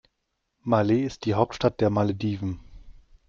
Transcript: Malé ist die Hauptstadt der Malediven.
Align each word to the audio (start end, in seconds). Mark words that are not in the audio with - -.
Malé 0.65 1.01
ist 1.01 1.25
die 1.25 1.35
Hauptstadt 1.35 1.79
der 1.79 1.91
Malediven. 1.91 2.59